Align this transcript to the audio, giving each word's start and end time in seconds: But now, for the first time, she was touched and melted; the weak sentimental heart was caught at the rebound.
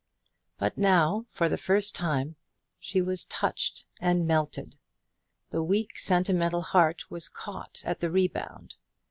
But 0.57 0.79
now, 0.79 1.27
for 1.29 1.47
the 1.47 1.59
first 1.59 1.95
time, 1.95 2.35
she 2.79 3.03
was 3.03 3.25
touched 3.25 3.85
and 3.99 4.25
melted; 4.25 4.75
the 5.51 5.61
weak 5.61 5.95
sentimental 5.99 6.63
heart 6.63 7.11
was 7.11 7.29
caught 7.29 7.83
at 7.85 7.99
the 7.99 8.09
rebound. 8.09 8.73